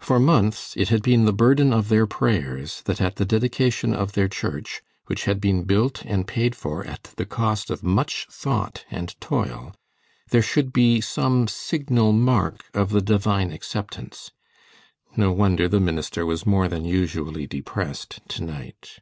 [0.00, 4.10] For months it had been the burden of their prayers that at the dedication of
[4.10, 8.84] their church, which had been built and paid for at the cost of much thought
[8.90, 9.76] and toil,
[10.30, 14.32] there should be some "signal mark of the divine acceptance."
[15.16, 18.98] No wonder the minister was more than usually depressed to night.